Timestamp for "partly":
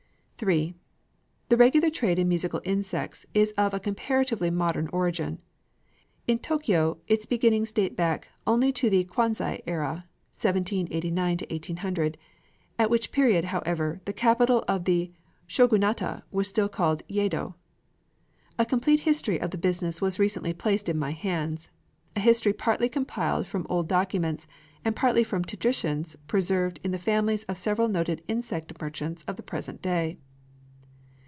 22.53-22.89, 24.95-25.23